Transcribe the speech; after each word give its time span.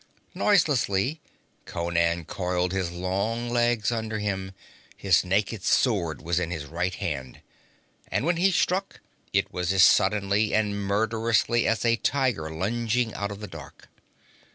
Noiselessly 0.33 1.21
Conan 1.65 2.25
coiled 2.25 2.71
his 2.71 2.89
long 2.89 3.51
legs 3.51 3.91
under 3.91 4.17
him; 4.17 4.53
his 4.97 5.23
naked 5.23 5.63
sword 5.63 6.23
was 6.23 6.39
in 6.39 6.49
his 6.49 6.65
right 6.65 6.95
hand, 6.95 7.41
and 8.07 8.25
when 8.25 8.37
he 8.37 8.49
struck 8.51 8.99
it 9.31 9.53
was 9.53 9.71
as 9.71 9.83
suddenly 9.83 10.55
and 10.55 10.83
murderously 10.87 11.67
as 11.67 11.85
a 11.85 11.97
tiger 11.97 12.49
lunging 12.49 13.13
out 13.13 13.29
of 13.29 13.41
the 13.41 13.47
dark. 13.47 13.89